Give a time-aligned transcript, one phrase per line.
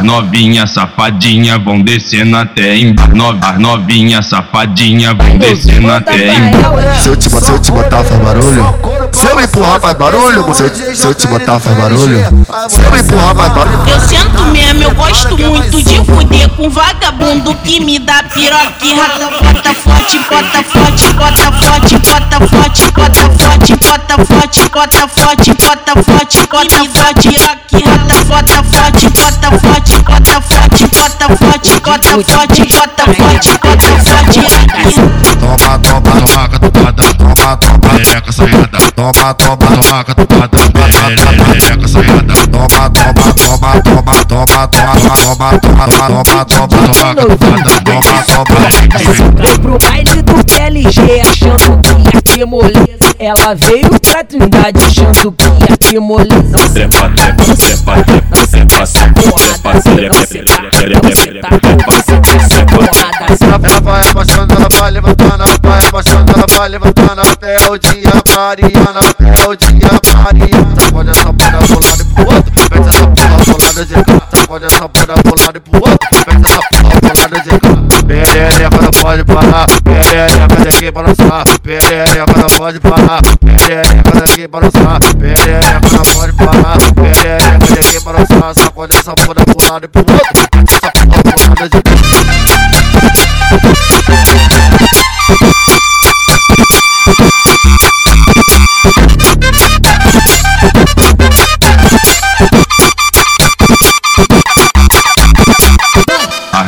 [0.00, 3.12] As novinha safadinha vão descendo até embaixo.
[3.42, 7.02] As novinha safadinha vão descendo até embaixo.
[7.02, 8.74] Se eu te, se eu te botar faz barulho?
[9.12, 10.54] Se eu empurrar faz barulho?
[10.54, 12.46] Se eu, se eu te botar faz barulho?
[12.70, 13.90] Se eu empurrar faz barulho?
[13.90, 19.04] Eu sento mesmo, eu gosto muito de fuder com vagabundo que me dá piroquinha.
[19.18, 26.02] Bota forte, bota forte, bota forte, bota forte, bota forte, bota forte, bota forte, bota
[26.02, 27.98] forte, bota forte, piroquinha.
[27.98, 29.59] Bota forte, bota forte, bota forte, bota forte,
[31.90, 34.40] bota forte, bota forte, bota forte,
[35.40, 40.58] Toma, toma, toma, catucada, toma, toma, pereca sonhada, toma, toma, toma, catucada,
[41.50, 48.18] pereca sonhada, toma, toma, toma, toma, toma, toma, toma, toma, toma, toma, toma, catucada, toma,
[48.24, 48.60] toma,
[49.44, 53.00] Foi pro baile do PLG achando que ia ter moleza.
[53.18, 55.59] Ela veio pra Trindade achando que
[55.90, 56.58] ia ter moleza.
[56.72, 60.40] Trepa, trepa, trepa, trepa, trepa, trepa, trepa,
[61.40, 62.00] trepa,
[63.40, 68.12] Ela vai abaixando, ela vai levantando, ela vai abaixando, ela vai levantando até o dia
[68.36, 69.90] Mariana, até o dia
[70.22, 70.74] Mariana.
[70.80, 74.22] Sacode essa bunda pro lado e pro outro, mete essa porra pro lado de cá.
[74.36, 77.79] Sacode essa bunda pro lado e pro outro, mete essa porra pro lado de cá.
[78.10, 84.60] Perereca não pode parar, perereca daqui pra dançar, perereca não pode parar, perereca daqui pra
[84.60, 88.54] dançar, perereca não pode parar, perereca daqui pra dançar.
[88.56, 92.19] Sacode essa bunda pro lado e pro outro, essa porra pro lado de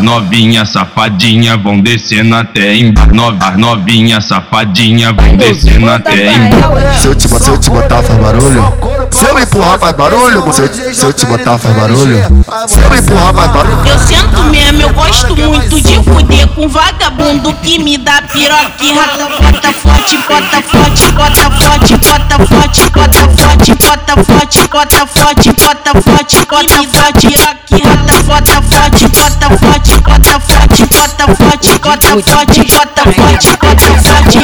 [0.02, 3.12] novinha safadinha vão descendo até embaixo.
[3.40, 7.00] As novinha safadinha vão descendo até embaixo.
[7.00, 8.74] Se eu te, se eu te botar faz barulho?
[9.10, 10.52] Se eu empurrar faz barulho?
[10.52, 12.44] Se eu, se eu te botar faz barulho?
[12.66, 13.86] Se eu empurrar faz barulho?
[13.86, 19.02] Eu sento mesmo, eu gosto muito de fuder com vagabundo que me dá piroquinha.
[19.40, 26.02] Bota forte, bota forte, bota forte, bota forte, bota forte, bota forte, bota forte, bota
[26.02, 27.96] forte, bota forte, piroquinha.
[28.26, 29.11] Bota forte, bota
[29.58, 34.40] forte, bota forte, bota forte, bota forte, bota forte, bota forte.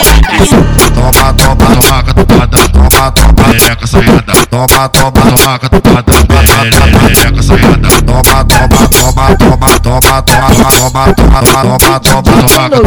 [0.94, 6.12] Toma, toma, toma, catucada, toma, toma, pereca sonhada, toma, toma, toma, catucada,
[6.98, 12.78] pereca sonhada, toma, toma, toma, toma, toma, toma, toma, toma, toma, toma, toma, catucada,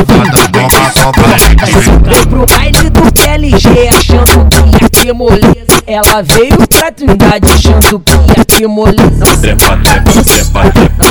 [0.52, 2.16] toma, toma, pereca sonhada.
[2.16, 5.71] Foi pro baile do PLG achando que ia ter moleza.
[5.88, 9.26] Ela veio pra Trindade achando que ia ter moleza.
[9.42, 10.66] Trepa, trepa, trepa,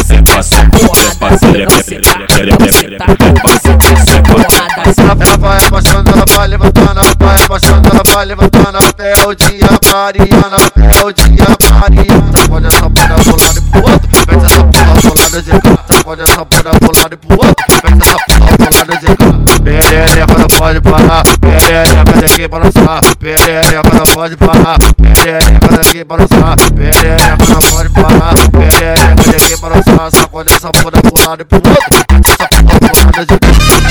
[0.04, 3.20] trepa, trepa, trepa, trepa, trepa,
[5.20, 9.66] Ela vai abaixando, ela vai levantando, ela vai abaixando, ela vai levantando até o dia
[9.92, 11.46] Mariana, até o dia
[11.80, 12.30] Mariana.
[12.36, 15.84] Sacode essa bunda pro lado e pro outro, mete essa porra pro lado de cá.
[15.94, 17.29] Sacode essa bunda pro lado e pro outro,
[22.10, 27.90] perereca daqui pra dançar, perereca não pode parar, perereca daqui pra dançar, perereca não pode
[27.90, 30.10] parar, perereca daqui pra dançar.
[30.10, 31.82] Sacode essa bunda pro lado e pro outro,
[32.26, 33.89] essa porra pro lado de.